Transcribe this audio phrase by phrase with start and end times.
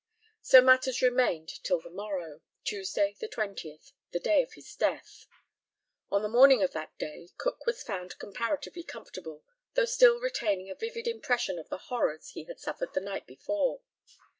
[0.41, 5.27] So matters remained till the morrow, Tuesday the 20th, the day of his death.
[6.09, 9.43] On the morning of that day, Cook was found comparatively comfortable,
[9.75, 13.81] though still retaining a vivid impression of the horrors he had suffered the night before.